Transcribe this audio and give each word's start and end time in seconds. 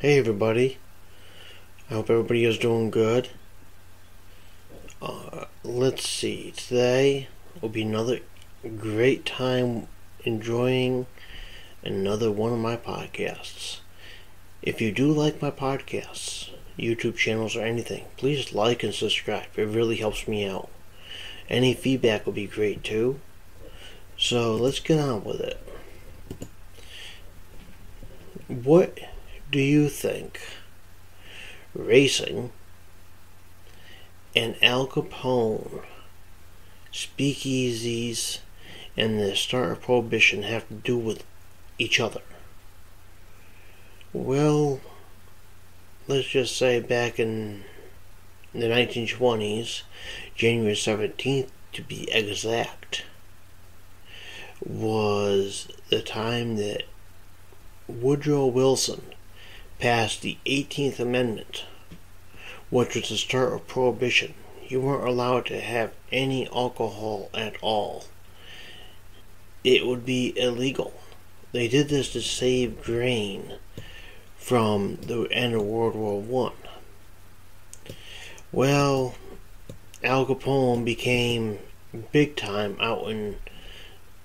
Hey 0.00 0.16
everybody. 0.16 0.78
I 1.90 1.94
hope 1.94 2.08
everybody 2.08 2.44
is 2.44 2.56
doing 2.56 2.88
good. 2.88 3.30
Uh, 5.02 5.46
let's 5.64 6.08
see. 6.08 6.52
Today 6.56 7.26
will 7.60 7.68
be 7.68 7.82
another 7.82 8.20
great 8.76 9.26
time 9.26 9.88
enjoying 10.24 11.06
another 11.82 12.30
one 12.30 12.52
of 12.52 12.60
my 12.60 12.76
podcasts. 12.76 13.80
If 14.62 14.80
you 14.80 14.92
do 14.92 15.10
like 15.10 15.42
my 15.42 15.50
podcasts, 15.50 16.50
YouTube 16.78 17.16
channels, 17.16 17.56
or 17.56 17.62
anything, 17.62 18.04
please 18.16 18.52
like 18.52 18.84
and 18.84 18.94
subscribe. 18.94 19.48
It 19.56 19.64
really 19.64 19.96
helps 19.96 20.28
me 20.28 20.46
out. 20.46 20.68
Any 21.50 21.74
feedback 21.74 22.24
will 22.24 22.32
be 22.32 22.46
great 22.46 22.84
too. 22.84 23.18
So 24.16 24.54
let's 24.54 24.78
get 24.78 25.00
on 25.00 25.24
with 25.24 25.40
it. 25.40 25.60
What 28.46 28.96
do 29.50 29.60
you 29.60 29.88
think 29.88 30.40
racing 31.74 32.52
and 34.36 34.56
Al 34.62 34.86
Capone, 34.86 35.84
speakeasies, 36.92 38.40
and 38.96 39.18
the 39.18 39.34
start 39.34 39.72
of 39.72 39.80
Prohibition 39.80 40.42
have 40.42 40.68
to 40.68 40.74
do 40.74 40.98
with 40.98 41.24
each 41.78 41.98
other? 41.98 42.20
Well, 44.12 44.80
let's 46.06 46.28
just 46.28 46.56
say 46.56 46.80
back 46.80 47.18
in 47.18 47.64
the 48.52 48.66
1920s, 48.66 49.82
January 50.34 50.74
17th 50.74 51.48
to 51.72 51.82
be 51.82 52.10
exact, 52.12 53.04
was 54.60 55.68
the 55.88 56.02
time 56.02 56.56
that 56.56 56.82
Woodrow 57.86 58.46
Wilson 58.46 59.02
passed 59.78 60.22
the 60.22 60.38
18th 60.46 60.98
Amendment, 60.98 61.64
which 62.70 62.94
was 62.94 63.08
the 63.08 63.16
start 63.16 63.52
of 63.52 63.66
Prohibition. 63.66 64.34
You 64.66 64.80
weren't 64.80 65.08
allowed 65.08 65.46
to 65.46 65.60
have 65.60 65.92
any 66.12 66.48
alcohol 66.48 67.30
at 67.32 67.56
all. 67.62 68.04
It 69.64 69.86
would 69.86 70.04
be 70.04 70.38
illegal. 70.38 70.92
They 71.52 71.68
did 71.68 71.88
this 71.88 72.12
to 72.12 72.20
save 72.20 72.82
grain 72.82 73.54
from 74.36 74.96
the 74.96 75.28
end 75.30 75.54
of 75.54 75.62
World 75.62 75.94
War 75.94 76.20
One. 76.20 76.52
Well, 78.52 79.14
Al 80.02 80.26
Capone 80.26 80.84
became 80.84 81.58
big 82.12 82.36
time 82.36 82.76
out 82.80 83.10
in 83.10 83.36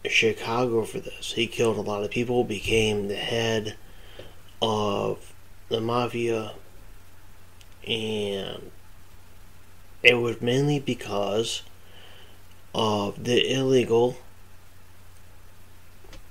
Chicago 0.07 0.83
for 0.83 0.99
this. 0.99 1.33
He 1.33 1.47
killed 1.47 1.77
a 1.77 1.81
lot 1.81 2.03
of 2.03 2.11
people, 2.11 2.43
became 2.43 3.07
the 3.07 3.15
head 3.15 3.75
of 4.61 5.32
the 5.73 5.81
mafia, 5.81 6.51
and 7.87 8.71
it 10.03 10.13
was 10.13 10.39
mainly 10.39 10.79
because 10.79 11.63
of 12.75 13.23
the 13.23 13.51
illegal 13.51 14.17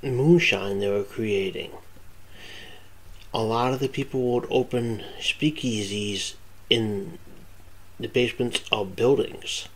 moonshine 0.00 0.78
they 0.78 0.88
were 0.88 1.02
creating. 1.02 1.72
A 3.34 3.42
lot 3.42 3.72
of 3.72 3.80
the 3.80 3.88
people 3.88 4.20
would 4.32 4.46
open 4.48 5.02
speakeasies 5.18 6.34
in 6.70 7.18
the 7.98 8.06
basements 8.06 8.62
of 8.70 8.94
buildings. 8.94 9.68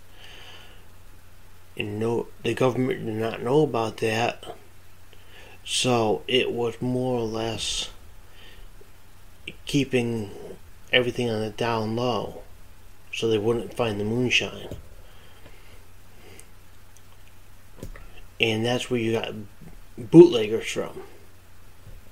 And 1.76 1.98
no, 1.98 2.28
the 2.44 2.54
government 2.54 3.04
did 3.04 3.16
not 3.16 3.42
know 3.42 3.62
about 3.62 3.96
that. 3.96 4.44
So 5.64 6.22
it 6.28 6.52
was 6.52 6.80
more 6.80 7.18
or 7.18 7.26
less 7.26 7.90
keeping 9.66 10.30
everything 10.92 11.28
on 11.28 11.40
the 11.40 11.50
down 11.50 11.96
low 11.96 12.42
so 13.12 13.28
they 13.28 13.38
wouldn't 13.38 13.74
find 13.74 14.00
the 14.00 14.04
moonshine. 14.04 14.68
And 18.40 18.64
that's 18.64 18.90
where 18.90 19.00
you 19.00 19.12
got 19.12 19.34
bootleggers 19.98 20.66
from. 20.66 21.02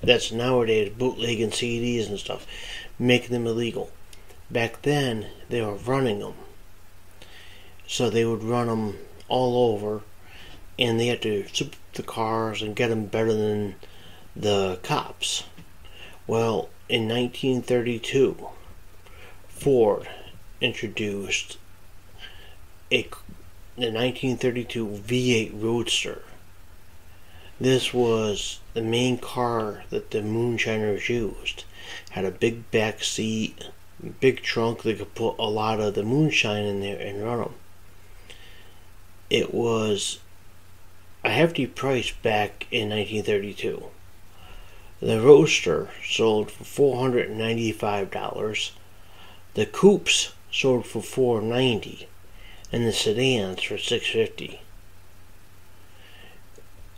That's 0.01 0.31
nowadays 0.31 0.91
bootlegging 0.97 1.51
CDs 1.51 2.09
and 2.09 2.19
stuff, 2.19 2.45
making 2.99 3.31
them 3.31 3.47
illegal. 3.47 3.91
Back 4.51 4.81
then, 4.81 5.27
they 5.49 5.61
were 5.61 5.75
running 5.75 6.19
them. 6.19 6.35
So 7.87 8.09
they 8.09 8.25
would 8.25 8.43
run 8.43 8.67
them 8.67 8.97
all 9.27 9.73
over, 9.73 10.01
and 10.77 10.99
they 10.99 11.07
had 11.07 11.21
to 11.23 11.47
soup 11.53 11.75
the 11.93 12.03
cars 12.03 12.61
and 12.61 12.75
get 12.75 12.89
them 12.89 13.05
better 13.05 13.33
than 13.33 13.75
the 14.35 14.79
cops. 14.83 15.43
Well, 16.27 16.69
in 16.87 17.07
1932, 17.07 18.49
Ford 19.47 20.07
introduced 20.61 21.57
a 22.91 23.03
the 23.77 23.91
1932 23.91 25.01
V8 25.05 25.61
Roadster. 25.61 26.21
This 27.59 27.93
was 27.93 28.59
the 28.73 28.81
main 28.81 29.17
car 29.17 29.83
that 29.89 30.11
the 30.11 30.21
moonshiners 30.21 31.09
used. 31.09 31.65
Had 32.11 32.23
a 32.23 32.31
big 32.31 32.69
back 32.71 33.03
seat, 33.03 33.69
big 34.19 34.41
trunk 34.41 34.83
that 34.83 34.97
could 34.97 35.15
put 35.15 35.35
a 35.37 35.49
lot 35.49 35.81
of 35.81 35.95
the 35.95 36.03
moonshine 36.03 36.63
in 36.63 36.79
there 36.81 36.99
and 36.99 37.23
run 37.23 37.39
them. 37.39 37.53
It 39.29 39.53
was 39.53 40.19
a 41.23 41.29
hefty 41.29 41.65
price 41.65 42.11
back 42.11 42.67
in 42.71 42.89
1932. 42.89 43.89
The 45.05 45.21
Roadster 45.21 45.89
sold 46.03 46.49
for 46.49 46.63
$495. 46.63 48.71
The 49.53 49.67
Coupes 49.67 50.33
sold 50.51 50.87
for 50.87 51.03
490 51.03 52.07
and 52.71 52.87
the 52.87 52.91
sedans 52.91 53.61
for 53.61 53.77
650. 53.77 54.61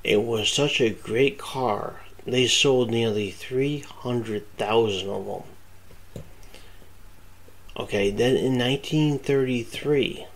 It 0.05 0.23
was 0.23 0.49
such 0.49 0.79
a 0.79 0.89
great 0.89 1.37
car. 1.37 2.03
They 2.25 2.47
sold 2.47 2.89
nearly 2.89 3.29
300,000 3.29 5.09
of 5.09 5.25
them. 5.25 5.43
Okay, 7.75 8.09
then 8.09 8.37
in 8.37 8.57
1933, 8.57 10.27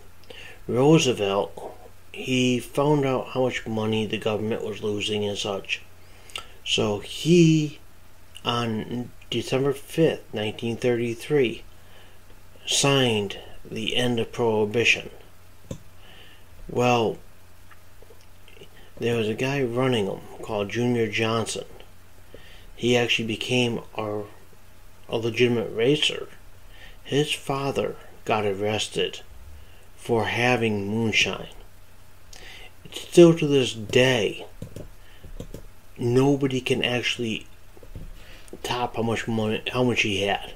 Roosevelt 0.68 1.74
he 2.12 2.60
found 2.60 3.06
out 3.06 3.28
how 3.28 3.44
much 3.44 3.66
money 3.66 4.04
the 4.04 4.18
government 4.18 4.62
was 4.62 4.82
losing 4.82 5.24
and 5.24 5.38
such. 5.38 5.80
So 6.64 7.00
he, 7.00 7.78
on 8.44 9.10
December 9.30 9.72
5th, 9.72 10.22
1933, 10.32 11.62
signed 12.66 13.38
the 13.64 13.96
end 13.96 14.20
of 14.20 14.32
Prohibition. 14.32 15.10
Well, 16.68 17.18
there 18.98 19.16
was 19.16 19.28
a 19.28 19.34
guy 19.34 19.62
running 19.62 20.06
them 20.06 20.20
called 20.42 20.70
Junior 20.70 21.08
Johnson. 21.08 21.64
He 22.76 22.96
actually 22.96 23.26
became 23.26 23.80
a, 23.96 24.22
a 25.08 25.16
legitimate 25.16 25.74
racer. 25.74 26.28
His 27.02 27.32
father 27.32 27.96
got 28.24 28.46
arrested 28.46 29.20
for 29.96 30.26
having 30.26 30.86
moonshine. 30.88 31.54
Still 32.92 33.36
to 33.38 33.46
this 33.46 33.72
day, 33.72 34.46
nobody 36.02 36.60
can 36.60 36.84
actually 36.84 37.46
top 38.62 38.96
how 38.96 39.02
much 39.02 39.28
money 39.28 39.62
how 39.72 39.84
much 39.84 40.02
he 40.02 40.22
had. 40.22 40.52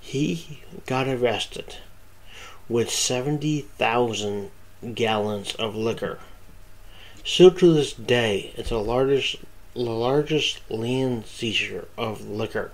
He 0.00 0.62
got 0.86 1.08
arrested 1.08 1.76
with 2.68 2.90
seventy 2.90 3.62
thousand 3.62 4.50
gallons 4.94 5.54
of 5.56 5.74
liquor. 5.74 6.18
Still 7.24 7.50
to 7.50 7.74
this 7.74 7.92
day, 7.92 8.52
it's 8.56 8.70
the 8.70 8.78
largest 8.78 9.36
the 9.74 9.82
largest 9.82 10.60
land 10.70 11.26
seizure 11.26 11.88
of 11.98 12.26
liquor. 12.26 12.72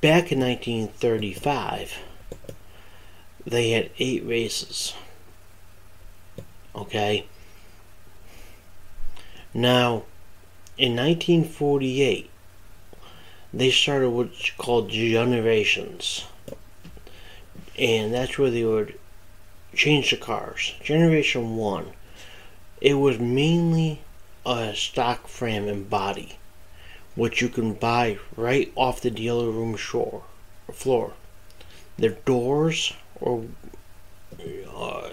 Back 0.00 0.30
in 0.30 0.40
1935, 0.40 1.98
they 3.46 3.70
had 3.70 3.90
eight 3.98 4.24
races. 4.24 4.94
Okay. 6.74 7.26
Now, 9.56 10.02
in 10.76 10.96
1948, 10.96 12.28
they 13.54 13.70
started 13.70 14.10
what's 14.10 14.50
called 14.50 14.90
generations. 14.90 16.26
And 17.78 18.12
that's 18.12 18.36
where 18.36 18.50
they 18.50 18.64
would 18.64 18.98
change 19.74 20.10
the 20.10 20.18
cars. 20.18 20.74
Generation 20.84 21.56
1, 21.56 21.90
it 22.82 22.94
was 22.94 23.18
mainly 23.18 24.02
a 24.44 24.74
stock 24.74 25.26
frame 25.26 25.68
and 25.68 25.88
body, 25.88 26.36
which 27.14 27.40
you 27.40 27.48
can 27.48 27.72
buy 27.72 28.18
right 28.36 28.70
off 28.76 29.00
the 29.00 29.10
dealer 29.10 29.50
room 29.50 29.74
shore, 29.74 30.24
floor. 30.70 31.14
The 31.96 32.10
doors 32.10 32.92
were 33.18 33.46
uh, 34.76 35.12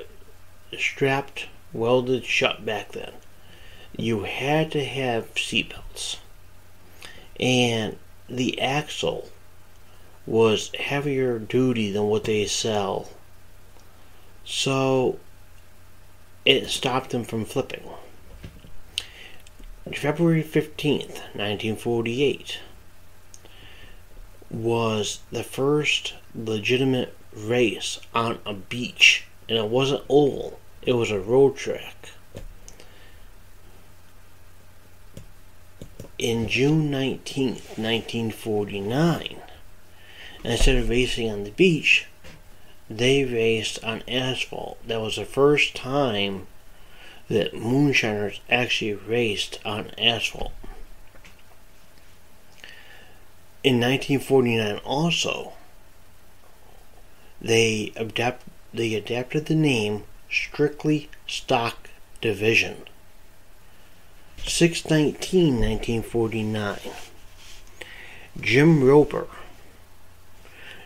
strapped, 0.78 1.48
welded 1.72 2.26
shut 2.26 2.66
back 2.66 2.92
then 2.92 3.14
you 3.98 4.24
had 4.24 4.72
to 4.72 4.84
have 4.84 5.34
seatbelts. 5.36 6.18
And 7.40 7.98
the 8.30 8.60
axle 8.60 9.30
was 10.26 10.72
heavier 10.80 11.40
duty 11.40 11.92
than 11.92 12.04
what 12.04 12.24
they 12.24 12.46
sell. 12.46 13.10
So 14.46 15.20
it 16.46 16.68
stopped 16.68 17.12
them 17.12 17.24
from 17.24 17.46
flipping. 17.46 17.84
February 19.96 20.44
15th, 20.44 21.20
1948 21.36 22.60
was 24.50 25.20
the 25.32 25.44
first 25.44 26.14
legitimate 26.34 27.16
race 27.36 28.00
on 28.14 28.40
a 28.46 28.54
beach. 28.54 29.26
And 29.50 29.58
it 29.58 29.68
wasn't 29.68 30.06
oval, 30.10 30.60
it 30.82 30.94
was 30.94 31.12
a 31.12 31.20
road 31.20 31.58
track. 31.58 32.13
In 36.24 36.48
June 36.48 36.90
19th, 36.90 37.78
1949, 37.78 39.42
instead 40.46 40.78
of 40.78 40.88
racing 40.88 41.30
on 41.30 41.44
the 41.44 41.52
beach, 41.52 42.06
they 42.90 43.26
raced 43.26 43.84
on 43.84 44.04
asphalt. 44.08 44.78
That 44.88 45.02
was 45.02 45.18
the 45.18 45.26
first 45.26 45.76
time 45.76 46.48
that 47.28 47.54
moonshiners 47.54 48.40
actually 48.50 48.94
raced 48.94 49.60
on 49.66 49.92
asphalt. 49.98 50.54
In 53.62 53.82
1949 53.82 54.78
also, 54.78 55.52
they 57.42 57.92
adapt 57.98 58.46
they 58.74 58.94
adapted 58.94 59.48
the 59.48 59.56
name 59.56 60.06
Strictly 60.32 61.10
Stock 61.28 61.90
Division. 62.22 62.86
619 64.46 65.60
1949. 65.60 66.80
Jim 68.40 68.84
Roper 68.84 69.28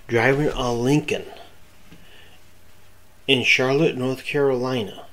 driving 0.08 0.50
a 0.50 0.74
Lincoln 0.74 1.26
in 3.28 3.44
Charlotte, 3.44 3.98
North 3.98 4.24
Carolina 4.24 5.06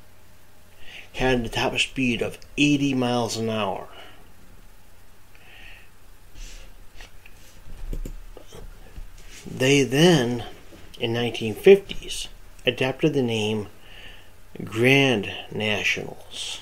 had 1.15 1.45
the 1.45 1.49
top 1.49 1.77
speed 1.79 2.23
of 2.23 2.39
80 2.57 2.95
miles 2.95 3.37
an 3.37 3.51
hour. 3.51 3.89
They 9.47 9.83
then, 9.83 10.45
in 10.99 11.13
1950s, 11.13 12.29
adapted 12.67 13.15
the 13.15 13.23
name 13.23 13.69
Grand 14.65 15.33
Nationals. 15.53 16.61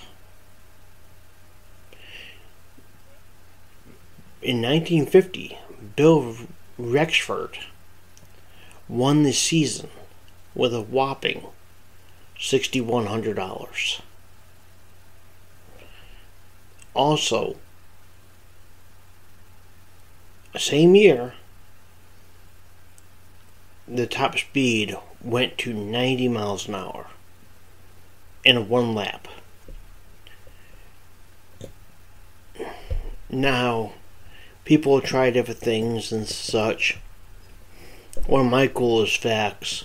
In 4.42 4.60
1950, 4.60 5.56
Bill 5.94 6.34
Rexford 6.76 7.60
won 8.88 9.22
the 9.22 9.32
season 9.32 9.88
with 10.52 10.74
a 10.74 10.80
whopping 10.80 11.46
$6,100. 12.40 14.00
Also, 16.92 17.56
same 20.58 20.96
year, 20.96 21.34
the 23.86 24.08
top 24.08 24.36
speed 24.36 24.96
went 25.22 25.56
to 25.58 25.72
90 25.72 26.26
miles 26.26 26.66
an 26.66 26.74
hour 26.74 27.06
in 28.44 28.68
one 28.68 28.92
lap. 28.92 29.28
Now, 33.30 33.92
people 34.64 35.00
try 35.00 35.30
different 35.30 35.60
things 35.60 36.12
and 36.12 36.26
such. 36.26 36.98
One 38.26 38.46
of 38.46 38.50
my 38.50 38.66
coolest 38.66 39.18
facts 39.18 39.84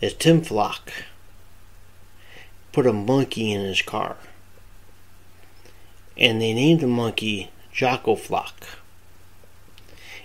is 0.00 0.14
Tim 0.14 0.40
Flock 0.42 0.92
put 2.72 2.86
a 2.86 2.92
monkey 2.92 3.52
in 3.52 3.62
his 3.62 3.82
car. 3.82 4.16
And 6.16 6.40
they 6.40 6.52
named 6.52 6.80
the 6.80 6.86
monkey 6.86 7.50
Jocko 7.72 8.16
Flock. 8.16 8.66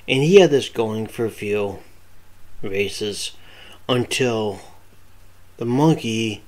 And 0.07 0.23
he 0.23 0.39
had 0.39 0.49
this 0.49 0.69
going 0.69 1.07
for 1.07 1.25
a 1.25 1.31
few 1.31 1.79
races 2.61 3.31
until 3.87 4.59
the 5.57 5.65
monkey 5.65 6.43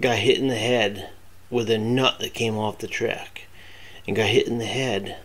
got 0.00 0.16
hit 0.18 0.38
in 0.38 0.48
the 0.48 0.56
head 0.56 1.10
with 1.50 1.70
a 1.70 1.78
nut 1.78 2.18
that 2.20 2.34
came 2.34 2.56
off 2.56 2.78
the 2.78 2.86
track 2.86 3.42
and 4.06 4.16
got 4.16 4.28
hit 4.28 4.46
in 4.46 4.58
the 4.58 4.64
head. 4.64 5.18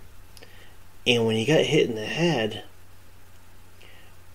And 1.08 1.26
when 1.26 1.38
he 1.38 1.46
got 1.46 1.62
hit 1.62 1.90
in 1.90 1.96
the 1.96 2.06
head, 2.06 2.66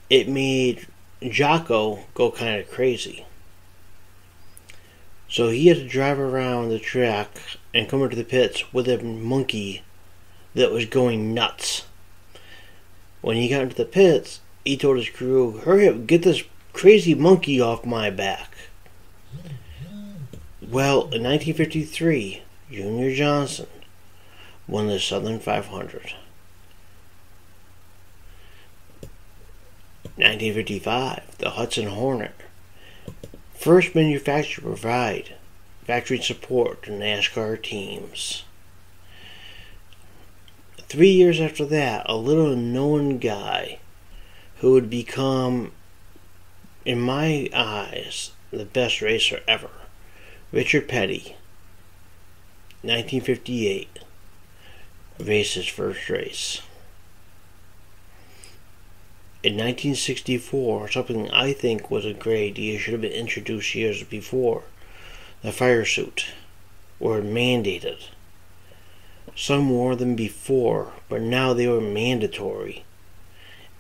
it 0.08 0.26
made 0.26 0.86
Jocko 1.22 2.00
go 2.14 2.30
kind 2.30 2.58
of 2.58 2.70
crazy. 2.70 3.26
So 5.28 5.50
he 5.50 5.68
had 5.68 5.76
to 5.76 5.86
drive 5.86 6.18
around 6.18 6.70
the 6.70 6.78
track 6.78 7.28
and 7.74 7.88
come 7.88 8.02
into 8.02 8.16
the 8.16 8.24
pits 8.24 8.72
with 8.72 8.88
a 8.88 9.02
monkey 9.02 9.82
that 10.54 10.72
was 10.72 10.86
going 10.86 11.34
nuts. 11.34 11.84
When 13.20 13.36
he 13.36 13.48
got 13.48 13.62
into 13.62 13.76
the 13.76 13.84
pits, 13.84 14.40
he 14.64 14.76
told 14.76 14.96
his 14.96 15.10
crew, 15.10 15.58
Hurry 15.58 15.88
up, 15.88 16.06
get 16.06 16.22
this 16.22 16.42
crazy 16.72 17.14
monkey 17.14 17.60
off 17.60 17.84
my 17.84 18.08
back. 18.08 18.54
Well, 20.60 21.02
in 21.02 21.22
1953, 21.22 22.42
Junior 22.70 23.14
Johnson 23.14 23.66
won 24.66 24.88
the 24.88 24.98
Southern 24.98 25.38
500. 25.38 26.14
1955, 30.16 31.38
the 31.38 31.50
Hudson 31.50 31.88
Hornet. 31.88 32.34
First 33.54 33.94
manufacturer 33.94 34.62
to 34.62 34.68
provide 34.68 35.34
factory 35.84 36.20
support 36.20 36.82
to 36.82 36.90
NASCAR 36.90 37.62
teams. 37.62 38.44
Three 40.78 41.10
years 41.10 41.40
after 41.40 41.64
that, 41.64 42.04
a 42.06 42.16
little 42.16 42.54
known 42.54 43.16
guy 43.18 43.78
who 44.58 44.72
would 44.72 44.90
become, 44.90 45.72
in 46.84 47.00
my 47.00 47.48
eyes, 47.54 48.32
the 48.50 48.66
best 48.66 49.00
racer 49.00 49.40
ever. 49.48 49.70
Richard 50.52 50.88
Petty, 50.88 51.36
1958, 52.82 54.00
raced 55.18 55.54
his 55.54 55.66
first 55.66 56.10
race. 56.10 56.60
In 59.44 59.54
1964, 59.54 60.92
something 60.92 61.28
I 61.32 61.52
think 61.52 61.90
was 61.90 62.04
a 62.04 62.14
great 62.14 62.52
idea 62.52 62.78
should 62.78 62.92
have 62.92 63.00
been 63.00 63.10
introduced 63.10 63.74
years 63.74 64.04
before. 64.04 64.62
The 65.42 65.50
fire 65.50 65.84
suit 65.84 66.26
were 67.00 67.20
mandated. 67.20 68.04
Some 69.34 69.68
wore 69.68 69.96
them 69.96 70.14
before, 70.14 70.92
but 71.08 71.22
now 71.22 71.54
they 71.54 71.66
were 71.66 71.80
mandatory. 71.80 72.84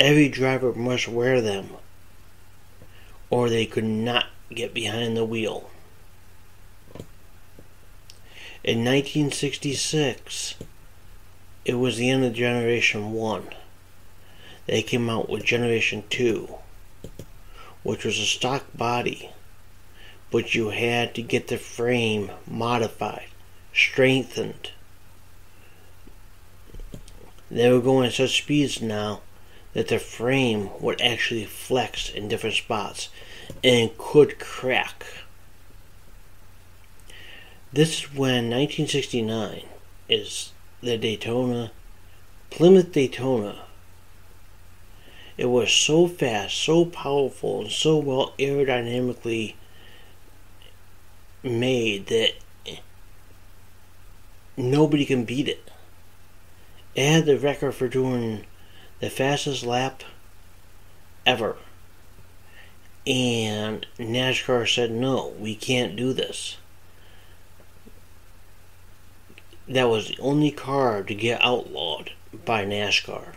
Every 0.00 0.28
driver 0.28 0.72
must 0.72 1.06
wear 1.06 1.40
them, 1.40 1.70
or 3.30 3.48
they 3.48 3.64
could 3.64 3.84
not 3.84 4.26
get 4.52 4.74
behind 4.74 5.16
the 5.16 5.24
wheel. 5.24 5.70
In 8.64 8.78
1966, 8.78 10.56
it 11.64 11.74
was 11.74 11.98
the 11.98 12.10
end 12.10 12.24
of 12.24 12.34
Generation 12.34 13.12
1. 13.12 13.48
They 14.66 14.82
came 14.82 15.10
out 15.10 15.28
with 15.28 15.44
Generation 15.44 16.04
2, 16.10 16.54
which 17.82 18.04
was 18.04 18.18
a 18.18 18.24
stock 18.24 18.64
body, 18.74 19.30
but 20.30 20.54
you 20.54 20.70
had 20.70 21.14
to 21.16 21.22
get 21.22 21.48
the 21.48 21.58
frame 21.58 22.30
modified, 22.46 23.26
strengthened. 23.74 24.70
They 27.50 27.70
were 27.70 27.80
going 27.80 28.06
at 28.06 28.14
such 28.14 28.38
speeds 28.42 28.80
now 28.80 29.20
that 29.72 29.88
the 29.88 29.98
frame 29.98 30.70
would 30.80 31.00
actually 31.00 31.44
flex 31.44 32.08
in 32.08 32.28
different 32.28 32.56
spots 32.56 33.08
and 33.64 33.96
could 33.98 34.38
crack. 34.38 35.04
This 37.72 37.98
is 37.98 38.14
when 38.14 38.50
1969 38.50 39.64
is 40.08 40.52
the 40.82 40.96
Daytona, 40.98 41.72
Plymouth 42.50 42.92
Daytona. 42.92 43.62
It 45.36 45.46
was 45.46 45.72
so 45.72 46.06
fast, 46.06 46.56
so 46.56 46.84
powerful, 46.84 47.62
and 47.62 47.70
so 47.70 47.96
well 47.96 48.34
aerodynamically 48.38 49.54
made 51.42 52.06
that 52.06 52.32
nobody 54.56 55.04
can 55.04 55.24
beat 55.24 55.48
it. 55.48 55.70
It 56.94 57.08
had 57.08 57.26
the 57.26 57.38
record 57.38 57.72
for 57.72 57.88
doing 57.88 58.44
the 59.00 59.10
fastest 59.10 59.64
lap 59.64 60.02
ever. 61.24 61.56
And 63.06 63.86
NASCAR 63.98 64.72
said, 64.72 64.90
no, 64.90 65.34
we 65.38 65.54
can't 65.54 65.96
do 65.96 66.12
this. 66.12 66.58
That 69.66 69.88
was 69.88 70.08
the 70.08 70.18
only 70.20 70.50
car 70.50 71.02
to 71.02 71.14
get 71.14 71.42
outlawed 71.42 72.12
by 72.44 72.64
NASCAR. 72.64 73.34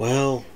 Well, 0.00 0.46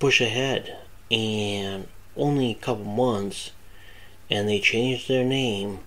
push 0.00 0.20
ahead, 0.20 0.78
and 1.12 1.86
only 2.16 2.50
a 2.50 2.56
couple 2.56 2.84
months, 2.84 3.52
and 4.28 4.48
they 4.48 4.58
changed 4.58 5.06
their 5.06 5.24
name 5.24 5.78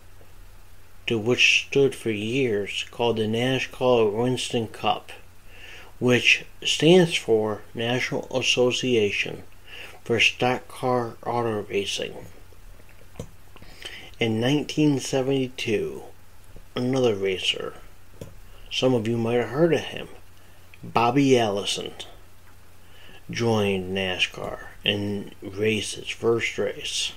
to 1.08 1.20
which 1.20 1.65
stood 1.67 1.94
for 1.94 2.12
years 2.12 2.86
called 2.91 3.17
the 3.17 3.24
NASCAR 3.24 4.10
Winston 4.10 4.70
Cup, 4.70 5.12
which 6.00 6.46
stands 6.63 7.13
for 7.13 7.63
National 7.74 8.25
Association 8.34 9.44
for 10.05 10.22
Stock 10.22 10.70
Car 10.70 11.17
Auto 11.25 11.63
Racing. 11.63 12.13
In 14.17 14.39
1972, 14.39 16.03
another 16.74 17.15
racer, 17.15 17.74
some 18.72 18.94
of 18.94 19.10
you 19.10 19.17
might 19.17 19.34
have 19.34 19.50
heard 19.50 19.74
of 19.74 19.82
him, 19.82 20.08
Bobby 20.93 21.37
Allison, 21.39 21.93
joined 23.31 23.97
NASCAR 23.97 24.67
and 24.83 25.33
raced 25.41 25.95
his 25.95 26.09
first 26.09 26.59
race. 26.59 27.13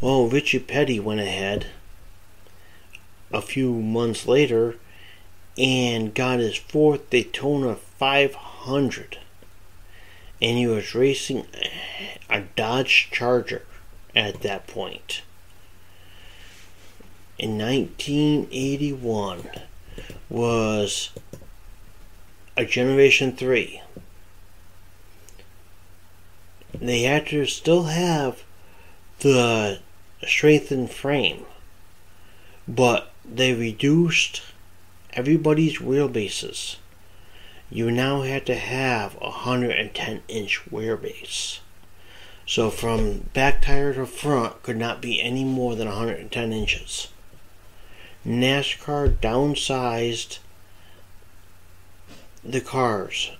Well, 0.00 0.26
Richie 0.26 0.58
Petty 0.58 0.98
went 0.98 1.20
ahead 1.20 1.66
a 3.30 3.42
few 3.42 3.74
months 3.74 4.26
later 4.26 4.76
and 5.58 6.14
got 6.14 6.38
his 6.38 6.56
fourth 6.56 7.10
Daytona 7.10 7.76
500. 7.76 9.18
And 10.40 10.56
he 10.56 10.66
was 10.66 10.94
racing 10.94 11.46
a 12.30 12.40
Dodge 12.56 13.10
Charger 13.12 13.66
at 14.16 14.40
that 14.40 14.66
point. 14.66 15.20
In 17.38 17.58
1981 17.58 19.50
was 20.28 21.10
a 22.56 22.64
Generation 22.64 23.36
3. 23.36 23.82
They 26.74 27.02
had 27.02 27.26
to 27.28 27.46
still 27.46 27.84
have 27.84 28.42
the 29.20 29.80
strengthened 30.26 30.90
frame, 30.90 31.44
but 32.66 33.10
they 33.24 33.52
reduced 33.52 34.42
everybody's 35.12 35.78
wheelbases. 35.78 36.76
You 37.70 37.90
now 37.90 38.22
had 38.22 38.46
to 38.46 38.56
have 38.56 39.16
a 39.16 39.30
110 39.30 40.22
inch 40.28 40.60
wheelbase. 40.70 41.60
So 42.46 42.70
from 42.70 43.30
back 43.32 43.62
tire 43.62 43.94
to 43.94 44.06
front 44.06 44.62
could 44.62 44.76
not 44.76 45.00
be 45.00 45.22
any 45.22 45.44
more 45.44 45.76
than 45.76 45.86
110 45.86 46.52
inches. 46.52 47.08
NASCAR 48.26 49.16
downsized 49.16 50.40
the 52.44 52.60
cars 52.60 53.32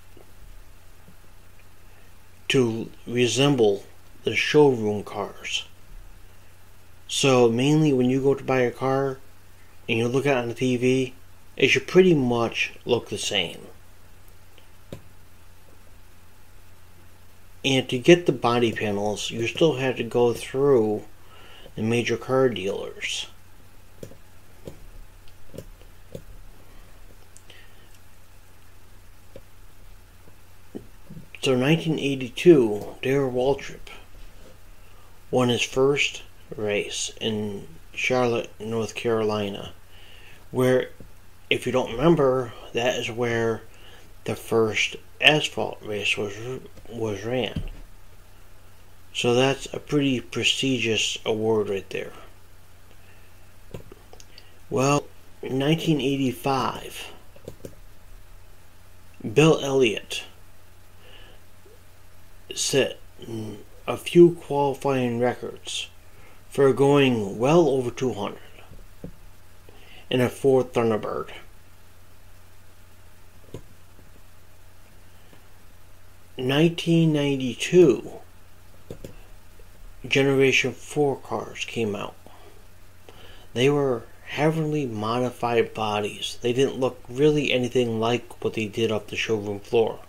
to 2.49 2.91
resemble 3.07 3.85
the 4.25 4.35
showroom 4.35 5.05
cars. 5.05 5.65
So 7.09 7.51
mainly 7.51 7.93
when 7.93 8.09
you 8.09 8.23
go 8.23 8.35
to 8.35 8.43
buy 8.43 8.61
a 8.61 8.71
car 8.71 9.19
and 9.89 9.99
you 9.99 10.09
look 10.09 10.25
at 10.25 10.37
it 10.37 10.41
on 10.41 10.49
the 10.49 10.55
TV, 10.55 11.13
it 11.57 11.69
should 11.69 11.87
pretty 11.87 12.15
much 12.15 12.73
look 12.87 13.09
the 13.09 13.19
same. 13.19 13.67
And 17.63 17.87
to 17.91 17.99
get 17.99 18.25
the 18.25 18.33
body 18.33 18.73
panels, 18.73 19.31
you 19.31 19.47
still 19.47 19.77
have 19.77 19.97
to 19.97 20.05
go 20.05 20.33
through 20.33 21.05
the 21.77 21.83
major 21.83 22.17
car 22.17 22.49
dealers. 22.49 23.27
So 31.43 31.53
1982, 31.53 32.97
Darrell 33.01 33.33
Waltrip 33.33 33.89
won 35.31 35.49
his 35.49 35.63
first 35.63 36.23
race 36.55 37.13
in 37.19 37.67
Charlotte, 37.95 38.51
North 38.61 38.95
Carolina, 38.95 39.73
where, 40.51 40.91
if 41.49 41.65
you 41.65 41.73
don't 41.73 41.93
remember, 41.93 42.53
that 42.75 42.97
is 42.97 43.11
where 43.11 43.63
the 44.25 44.37
first 44.37 44.97
asphalt 45.19 45.79
race 45.83 46.15
was 46.19 46.35
was 46.91 47.25
ran. 47.25 47.63
So 49.15 49.35
that's 49.35 49.67
a 49.73 49.81
pretty 49.81 50.21
prestigious 50.21 51.17
award 51.25 51.71
right 51.71 51.89
there. 51.89 52.13
Well, 54.69 55.07
1985, 55.41 57.13
Bill 59.33 59.59
Elliott 59.61 60.25
set 62.59 62.99
a 63.87 63.97
few 63.97 64.33
qualifying 64.33 65.19
records 65.19 65.89
for 66.49 66.73
going 66.73 67.39
well 67.39 67.69
over 67.69 67.91
200 67.91 68.39
in 70.11 70.21
a 70.21 70.29
Ford 70.29 70.73
Thunderbird. 70.73 71.31
Nineteen 76.37 77.13
ninety 77.13 77.55
two 77.55 78.21
Generation 80.07 80.73
4 80.73 81.17
cars 81.17 81.65
came 81.67 81.95
out. 81.95 82.15
They 83.53 83.69
were 83.69 84.05
heavily 84.25 84.87
modified 84.87 85.75
bodies. 85.75 86.39
They 86.41 86.53
didn't 86.53 86.81
look 86.81 87.01
really 87.09 87.53
anything 87.53 88.01
like 88.01 88.43
what 88.43 88.55
they 88.55 88.67
did 88.67 88.91
off 88.91 89.09
the 89.09 89.17
showroom 89.17 89.61
floor. 89.61 90.01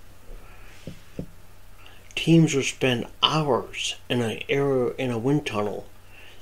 Teams 2.22 2.54
would 2.54 2.66
spend 2.66 3.08
hours 3.24 3.96
in 4.08 4.22
a 4.22 4.46
air 4.48 4.90
in 4.90 5.10
a 5.10 5.18
wind 5.18 5.44
tunnel 5.44 5.88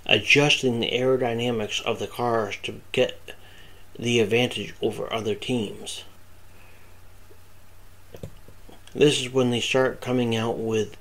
adjusting 0.06 0.82
the 0.82 0.92
aerodynamics 0.92 1.82
of 1.84 2.00
the 2.00 2.08
cars 2.08 2.58
to 2.64 2.82
get 2.92 3.34
the 3.98 4.20
advantage 4.20 4.74
over 4.82 5.12
other 5.14 5.36
teams. 5.36 6.04
This 8.94 9.22
is 9.22 9.32
when 9.32 9.52
they 9.52 9.62
start 9.62 10.02
coming 10.02 10.36
out 10.36 10.58
with 10.58 10.98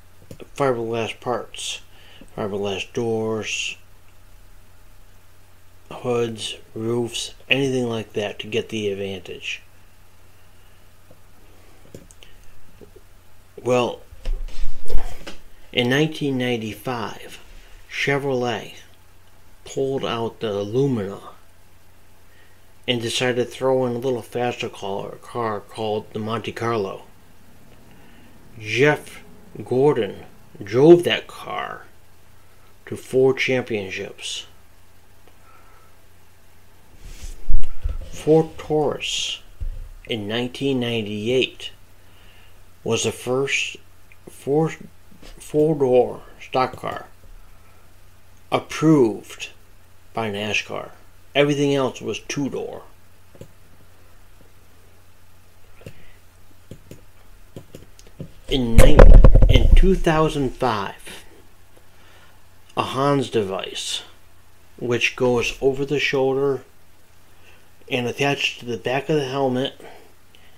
fiberglass 0.56 1.18
parts, 1.18 1.80
fiberglass 2.36 2.86
doors, 2.92 3.76
hoods, 5.90 6.54
roofs, 6.72 7.34
anything 7.50 7.88
like 7.88 8.12
that 8.12 8.38
to 8.38 8.46
get 8.46 8.68
the 8.68 8.92
advantage. 8.92 9.60
Well, 13.60 14.02
in 15.72 15.90
1995, 15.90 17.40
Chevrolet 17.90 18.74
pulled 19.64 20.04
out 20.04 20.40
the 20.40 20.62
Lumina 20.62 21.20
and 22.86 23.02
decided 23.02 23.36
to 23.36 23.44
throw 23.44 23.84
in 23.84 23.94
a 23.94 23.98
little 23.98 24.22
faster 24.22 24.70
car, 24.70 25.16
called 25.20 26.10
the 26.12 26.18
Monte 26.18 26.52
Carlo. 26.52 27.02
Jeff 28.58 29.22
Gordon 29.62 30.24
drove 30.62 31.04
that 31.04 31.26
car 31.26 31.84
to 32.86 32.96
four 32.96 33.34
championships. 33.34 34.46
Ford 38.10 38.56
Taurus 38.56 39.42
in 40.06 40.28
1998 40.28 41.70
was 42.82 43.04
the 43.04 43.12
first 43.12 43.76
four 44.28 44.72
four 45.38 45.74
door 45.74 46.22
stock 46.40 46.76
car 46.76 47.06
approved 48.50 49.50
by 50.14 50.30
NASCAR. 50.30 50.90
Everything 51.34 51.74
else 51.74 52.00
was 52.00 52.20
two 52.20 52.48
door. 52.48 52.82
In, 58.48 58.80
in 59.50 59.74
2005, 59.74 61.24
a 62.76 62.82
Hans 62.82 63.28
device, 63.28 64.02
which 64.78 65.16
goes 65.16 65.58
over 65.60 65.84
the 65.84 65.98
shoulder 65.98 66.62
and 67.90 68.06
attached 68.06 68.60
to 68.60 68.66
the 68.66 68.78
back 68.78 69.08
of 69.08 69.16
the 69.16 69.26
helmet 69.26 69.78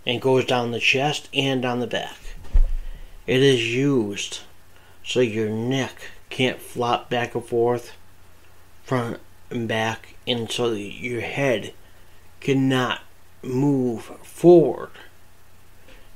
and 0.07 0.23
goes 0.23 0.45
down 0.45 0.71
the 0.71 0.81
chest 0.81 1.29
and 1.35 1.63
down 1.63 1.81
the 1.81 1.87
back. 1.87 2.17
It 3.27 3.43
is 3.43 3.75
used 3.75 4.41
so 5.05 5.21
your 5.21 5.49
neck 5.49 6.11
can't 6.29 6.61
flop 6.61 7.11
back 7.11 7.35
and 7.35 7.45
forth, 7.45 7.93
front 8.83 9.21
and 9.51 9.67
back, 9.67 10.15
and 10.27 10.51
so 10.51 10.73
your 10.73 11.21
head 11.21 11.73
cannot 12.41 13.03
move 13.43 14.05
forward 14.23 14.91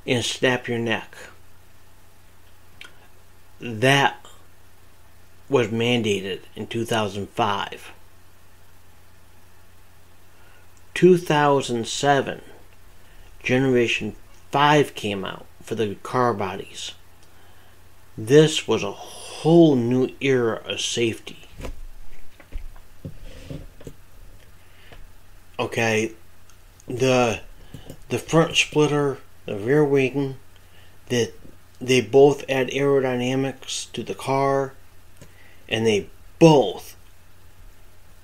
and 0.05 0.23
snap 0.23 0.67
your 0.67 0.79
neck. 0.79 1.15
That 3.59 4.25
was 5.49 5.67
mandated 5.67 6.41
in 6.55 6.67
2005. 6.67 7.91
2007, 10.93 12.41
Generation 13.43 14.15
5 14.51 14.95
came 14.95 15.25
out 15.25 15.45
for 15.61 15.75
the 15.75 15.95
car 15.95 16.33
bodies. 16.33 16.93
This 18.17 18.65
was 18.65 18.81
a 18.81 18.91
whole 18.91 19.75
new 19.75 20.09
era 20.21 20.61
of 20.65 20.79
safety. 20.79 21.39
Okay, 25.59 26.13
the 26.87 27.41
the 28.09 28.19
front 28.19 28.55
splitter, 28.55 29.17
the 29.45 29.57
rear 29.57 29.83
wing, 29.83 30.37
that 31.09 31.33
they 31.81 31.99
both 31.99 32.43
add 32.49 32.69
aerodynamics 32.69 33.91
to 33.91 34.01
the 34.03 34.15
car, 34.15 34.73
and 35.67 35.85
they 35.85 36.07
both 36.39 36.95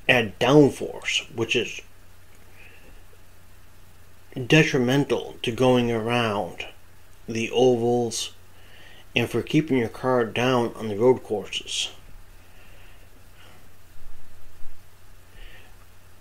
add 0.08 0.40
downforce, 0.40 1.30
which 1.36 1.56
is 1.56 1.82
detrimental 4.48 5.36
to 5.44 5.52
going 5.52 5.92
around 5.92 6.66
the 7.28 7.52
ovals 7.52 8.32
and 9.16 9.30
for 9.30 9.42
keeping 9.42 9.78
your 9.78 9.90
car 9.90 10.26
down 10.26 10.74
on 10.76 10.88
the 10.88 10.98
road 10.98 11.24
courses. 11.24 11.90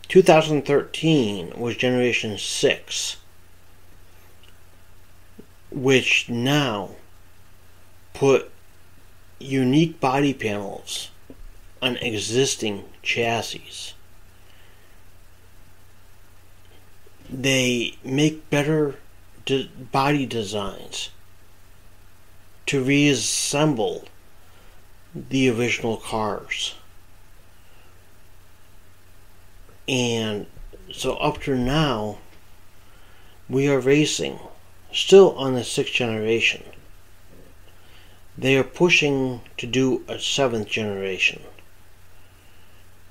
2013 0.08 1.52
was 1.56 1.76
Generation 1.76 2.36
6, 2.36 3.16
which 5.70 6.28
now 6.28 6.90
put 8.12 8.50
unique 9.38 10.00
body 10.00 10.34
panels 10.34 11.10
on 11.80 11.96
existing 11.98 12.84
chassis. 13.02 13.94
They 17.32 17.96
make 18.02 18.50
better 18.50 18.96
de- 19.46 19.70
body 19.92 20.26
designs 20.26 21.10
to 22.70 22.84
reassemble 22.84 24.04
the 25.12 25.50
original 25.50 25.96
cars. 25.96 26.76
And 29.88 30.46
so 30.92 31.14
up 31.16 31.42
to 31.42 31.56
now, 31.56 32.18
we 33.48 33.68
are 33.68 33.80
racing 33.80 34.38
still 34.92 35.36
on 35.36 35.54
the 35.54 35.64
sixth 35.64 35.94
generation. 35.94 36.62
They 38.38 38.56
are 38.56 38.62
pushing 38.62 39.40
to 39.56 39.66
do 39.66 40.04
a 40.06 40.20
seventh 40.20 40.68
generation. 40.68 41.42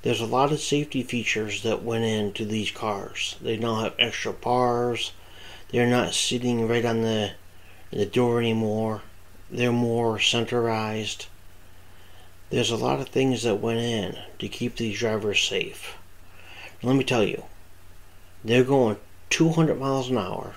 There's 0.03 0.21
a 0.21 0.25
lot 0.25 0.53
of 0.53 0.61
safety 0.61 1.03
features 1.03 1.63
that 1.63 1.83
went 1.83 2.05
into 2.05 2.45
these 2.45 2.71
cars. 2.71 3.35
They 3.41 3.57
now 3.57 3.81
have 3.81 3.95
extra 3.99 4.31
bars. 4.31 5.11
They're 5.73 5.85
not 5.85 6.13
sitting 6.13 6.65
right 6.65 6.85
on 6.85 7.01
the 7.01 7.31
the 7.91 8.05
door 8.05 8.39
anymore. 8.39 9.01
They're 9.51 9.72
more 9.72 10.20
centralized. 10.20 11.25
There's 12.51 12.72
a 12.72 12.77
lot 12.77 13.00
of 13.00 13.10
things 13.10 13.44
that 13.44 13.56
went 13.56 13.79
in 13.79 14.18
to 14.38 14.48
keep 14.48 14.75
these 14.75 15.00
drivers 15.00 15.41
safe. 15.41 15.98
Let 16.84 16.96
me 16.96 17.03
tell 17.03 17.24
you, 17.24 17.44
they're 18.44 18.63
going 18.63 18.98
200 19.29 19.79
miles 19.79 20.10
an 20.10 20.18
hour 20.18 20.56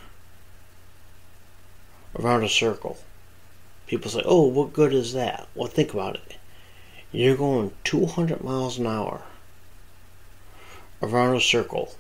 around 2.19 2.45
a 2.45 2.49
circle. 2.49 2.99
People 3.87 4.11
say, 4.11 4.23
oh, 4.25 4.47
what 4.47 4.73
good 4.73 4.93
is 4.93 5.13
that? 5.15 5.49
Well, 5.55 5.69
think 5.69 5.93
about 5.93 6.17
it. 6.17 6.37
You're 7.11 7.37
going 7.37 7.73
200 7.85 8.43
miles 8.43 8.79
an 8.79 8.87
hour 8.87 9.23
around 11.03 11.37
a 11.37 11.41
circle, 11.41 11.95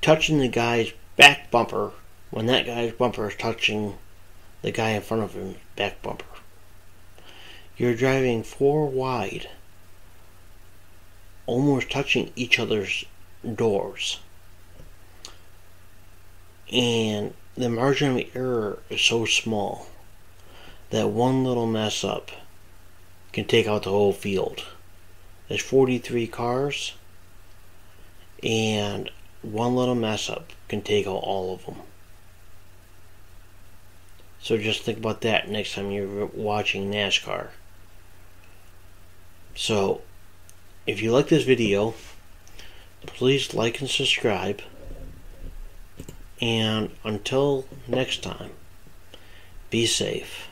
touching 0.00 0.38
the 0.38 0.48
guy's 0.48 0.92
back 1.16 1.50
bumper 1.50 1.92
when 2.30 2.46
that 2.46 2.66
guy's 2.66 2.92
bumper 2.92 3.28
is 3.28 3.36
touching 3.36 3.98
the 4.62 4.70
guy 4.70 4.90
in 4.90 5.02
front 5.02 5.22
of 5.22 5.34
him 5.34 5.56
back 5.76 6.00
bumper. 6.02 6.24
You're 7.76 7.94
driving 7.94 8.42
four 8.42 8.88
wide, 8.88 9.48
almost 11.46 11.90
touching 11.90 12.32
each 12.36 12.58
other's 12.58 13.04
doors. 13.54 14.20
And 16.72 17.34
the 17.56 17.68
margin 17.68 18.18
of 18.18 18.36
error 18.36 18.78
is 18.88 19.00
so 19.00 19.24
small 19.24 19.88
that 20.90 21.08
one 21.08 21.44
little 21.44 21.66
mess 21.66 22.04
up 22.04 22.30
can 23.32 23.44
take 23.46 23.66
out 23.66 23.82
the 23.82 23.90
whole 23.90 24.12
field. 24.12 24.64
There's 25.48 25.62
43 25.62 26.26
cars 26.28 26.94
and 28.42 29.10
one 29.42 29.74
little 29.74 29.94
mess 29.94 30.30
up 30.30 30.52
can 30.68 30.82
take 30.82 31.06
out 31.06 31.22
all 31.22 31.54
of 31.54 31.66
them. 31.66 31.76
So 34.42 34.58
just 34.58 34.82
think 34.82 34.98
about 34.98 35.20
that 35.20 35.48
next 35.48 35.74
time 35.74 35.92
you're 35.92 36.26
watching 36.26 36.90
NASCAR. 36.90 37.50
So, 39.54 40.02
if 40.84 41.00
you 41.00 41.12
like 41.12 41.28
this 41.28 41.44
video, 41.44 41.94
please 43.06 43.54
like 43.54 43.80
and 43.80 43.88
subscribe. 43.88 44.60
And 46.40 46.90
until 47.04 47.66
next 47.86 48.24
time, 48.24 48.50
be 49.70 49.86
safe. 49.86 50.48